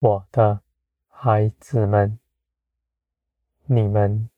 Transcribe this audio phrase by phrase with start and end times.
[0.00, 0.62] 我的
[1.08, 2.18] 孩子们，
[3.66, 4.30] 你们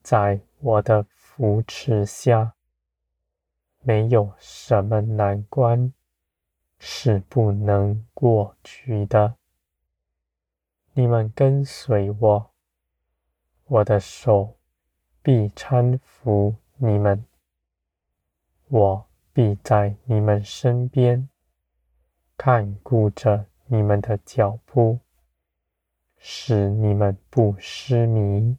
[0.00, 2.54] 在我的扶持下，
[3.80, 5.92] 没有什么难关
[6.78, 9.34] 是不能过去的。
[10.92, 12.52] 你们跟随我，
[13.64, 14.56] 我的手
[15.20, 17.24] 必搀扶你们，
[18.68, 21.28] 我必在你们身边，
[22.36, 25.00] 看顾着你们的脚步，
[26.18, 28.58] 使你们不失迷。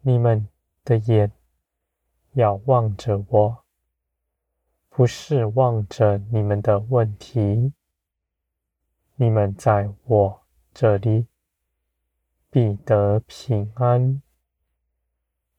[0.00, 0.48] 你们
[0.82, 1.30] 的眼
[2.32, 3.64] 要望着我，
[4.88, 7.72] 不是望着你们的问题。
[9.14, 11.28] 你们在我这里
[12.50, 14.20] 必得平安，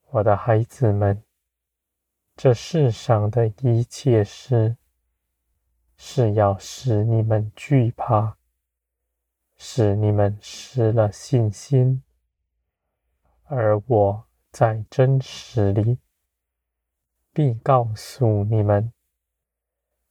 [0.09, 1.24] 我的孩子们。
[2.36, 4.76] 这世上的一切事，
[5.98, 8.38] 是要使你们惧怕，
[9.58, 12.04] 使你们失了信心。
[13.44, 16.00] 而我在真实里，
[17.32, 18.92] 必告诉你们，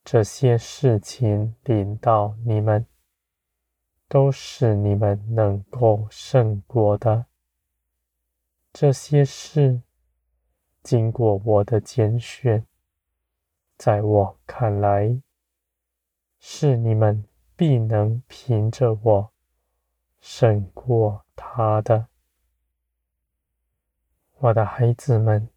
[0.05, 2.87] 这些事情临到你们。
[4.07, 7.27] 都是你们能够胜过的。
[8.73, 9.83] 这些事
[10.85, 12.65] 经过我的拣选，
[13.77, 15.21] 在我看来，
[16.47, 17.25] 是你们
[17.56, 19.33] 必能凭着我
[20.20, 22.09] 胜过他的。
[24.41, 25.48] 我的孩子们，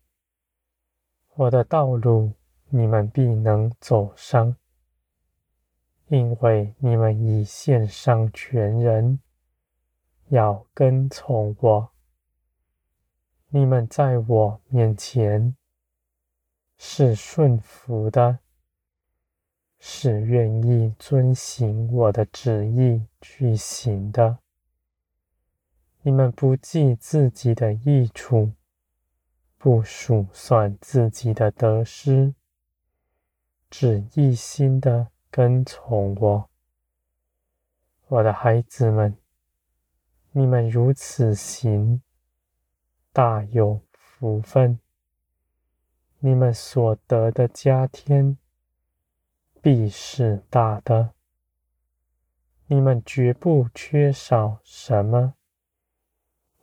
[1.33, 2.31] 我的道路
[2.69, 4.56] 你们必能走上。
[6.07, 9.19] 因为你们已献上全人，
[10.29, 11.91] 要跟从我。
[13.50, 15.53] 你们在我面前
[16.78, 18.39] 是顺服的，
[19.79, 24.39] 是愿意遵行我的旨意去行的。
[26.01, 28.51] 你们不计自己的益处，
[29.57, 32.33] 不数算自己的得失，
[33.69, 35.07] 只一心的。
[35.29, 36.49] 跟从我，
[38.07, 39.15] 我的孩子们，
[40.31, 42.01] 你们如此行，
[43.11, 44.79] 大有福分。
[46.19, 48.38] 你们所得的加添，
[49.69, 51.11] 必是大的。
[52.67, 55.33] 你们绝不缺少什么，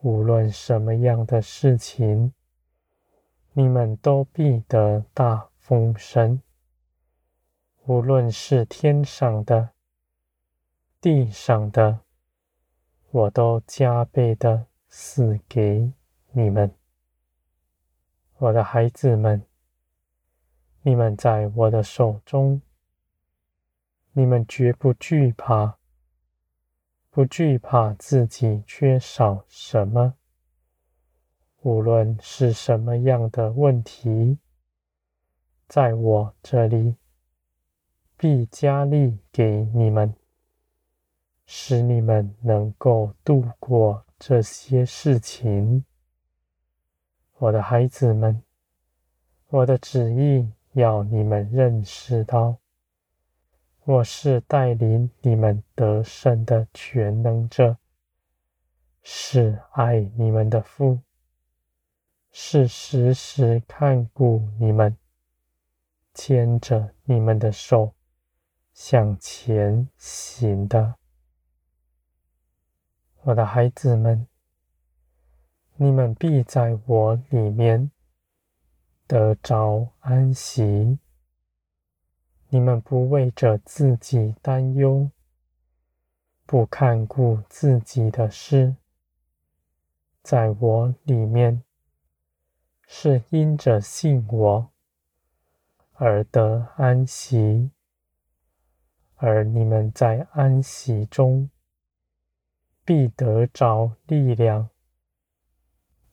[0.01, 2.33] 无论什么样的事情，
[3.53, 6.41] 你们都必得大丰盛。
[7.85, 9.69] 无论是天上的、
[10.99, 12.01] 地上的，
[13.11, 15.93] 我都加倍的赐给
[16.31, 16.75] 你们，
[18.39, 19.45] 我的孩子们。
[20.81, 22.63] 你们在我的手中，
[24.15, 25.77] 你们绝不惧怕，
[27.11, 30.15] 不惧怕自己缺少什么。
[31.63, 34.39] 无论是什么样的问题，
[35.69, 36.97] 在我这里。
[38.17, 40.15] 必加力给你们，
[41.45, 45.85] 使你们能够度过这些事情。
[47.39, 48.41] 我的孩子们，
[49.49, 52.57] 我的旨意要你们认识到，
[53.87, 57.77] 我是带领你们得胜的全能者，
[59.03, 61.01] 是爱你们的父，
[62.33, 64.97] 是时时看顾你们，
[66.15, 67.95] 牵着你们的手。
[68.73, 70.95] 向前行的，
[73.23, 74.27] 我的孩子们，
[75.77, 77.91] 你们必在我里面
[79.07, 80.99] 得着安息。
[82.55, 85.11] 你们不为着自己担忧，
[86.47, 88.77] 不看顾自己的事，
[90.23, 91.65] 在我里面
[92.87, 94.71] 是因着信我
[95.95, 97.73] 而得安息。
[99.17, 101.51] 而你们在安息中
[102.85, 104.71] 必得着力量，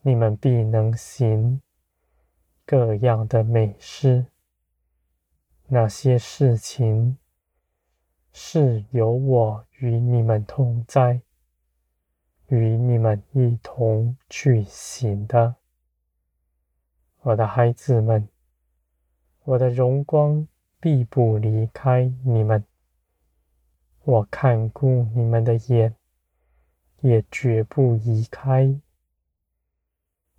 [0.00, 1.62] 你们必能行
[2.66, 4.26] 各样的美事。
[5.74, 7.16] 那些事情
[8.30, 11.22] 是由我与你们同在，
[12.48, 15.54] 与你们一同去行的。
[17.22, 18.28] 我的孩子们，
[19.44, 20.46] 我的荣光
[20.78, 22.62] 必不离开你们。
[24.04, 25.96] 我看顾你们的眼，
[27.00, 28.78] 也绝不移开。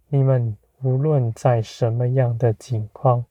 [0.09, 3.25] 你们无论在什么样的境况，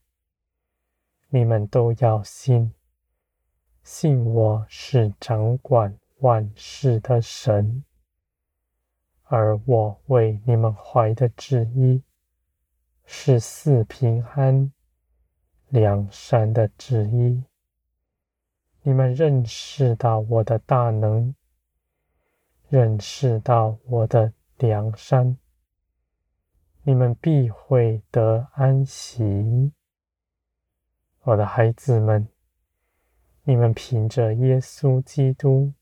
[1.35, 2.75] 你们都要信，
[3.83, 7.83] 信我是掌管万事的神，
[9.23, 12.03] 而我为你们怀的旨意
[13.07, 14.71] 是四平安、
[15.71, 17.43] 良善的旨意。
[18.83, 21.35] 你们认识到我的大能，
[22.69, 25.39] 认识到我的良善，
[26.83, 29.73] 你们必会得安息。
[31.25, 32.27] 我的孩子们，
[33.45, 35.73] 你们凭着耶稣基督，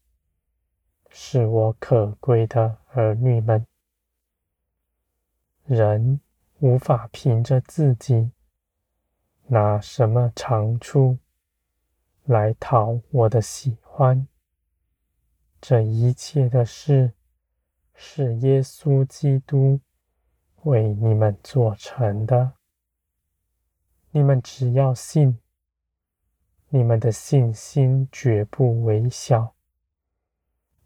[1.09, 3.67] 是我可贵的儿女们。
[5.65, 6.21] 人
[6.59, 8.33] 无法凭着自己
[9.47, 11.17] 拿什么长处
[12.25, 14.29] 来讨我的喜欢。
[15.59, 17.15] 这一切的事，
[17.95, 19.81] 是耶稣基督
[20.65, 22.60] 为你们做成的。
[24.13, 25.39] 你们只要信，
[26.71, 29.55] 你们的信心绝不微小，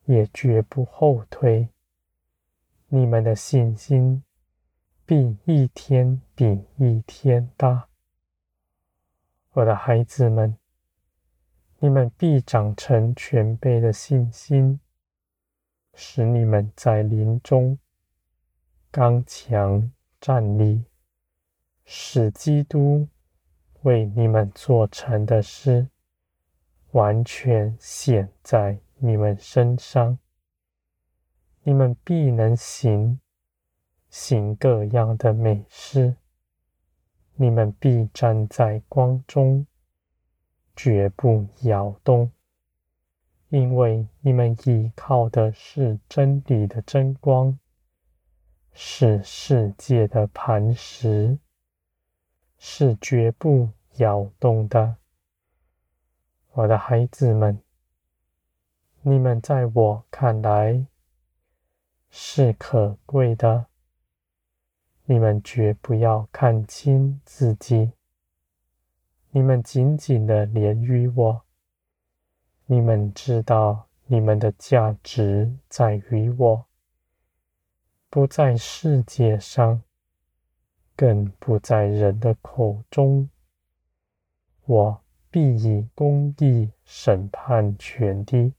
[0.05, 1.71] 也绝不后退。
[2.89, 4.23] 你们的信心
[5.07, 7.89] 必一天比一天大。
[9.53, 10.59] 我的孩子们，
[11.79, 14.79] 你们必长成全备的信心，
[15.95, 17.79] 使你们在林中
[18.91, 20.85] 刚强站立，
[21.87, 23.09] 使基督。
[23.85, 25.89] 为你们做成的事，
[26.93, 30.19] 完全显在你们身上。
[31.65, 33.21] 你们必能行，
[34.09, 36.17] 行各样的美事。
[37.37, 39.67] 你们必站在光中，
[40.75, 42.33] 绝不摇动，
[43.51, 47.59] 因为你们依靠的是真理的真光，
[48.73, 51.39] 是世界的磐石。
[52.67, 53.69] 是绝不
[53.99, 54.97] 摇动的，
[56.53, 57.61] 我的孩子们，
[59.03, 60.87] 你们在我看来
[62.09, 63.67] 是可贵的。
[65.05, 67.93] 你们绝不要看轻自己，
[69.31, 71.45] 你们紧紧的连于我。
[72.65, 76.65] 你们知道你们的价值在于我，
[78.09, 79.83] 不在世界上。
[80.97, 83.29] 更不在人的口中，
[84.65, 88.55] 我必以公义审判全地。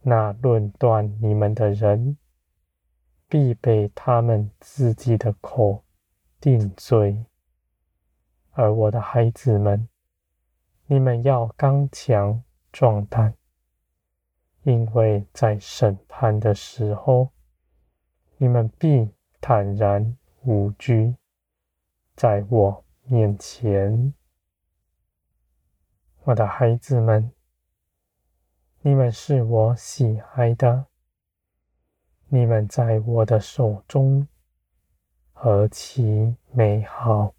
[0.00, 2.16] 那论断你们的人，
[3.28, 5.84] 必被他们自己的口
[6.40, 7.24] 定罪。
[8.52, 9.86] 而我的孩子们，
[10.86, 12.42] 你们要刚强
[12.72, 13.34] 壮胆，
[14.62, 17.28] 因为在审判的时候，
[18.38, 19.10] 你们必
[19.40, 20.16] 坦然。
[20.44, 21.16] 无惧，
[22.16, 24.12] 在我面前，
[26.24, 27.32] 我的孩子们，
[28.80, 30.86] 你们是我喜爱的，
[32.28, 34.26] 你们在我的手中
[35.32, 37.34] 何其美好！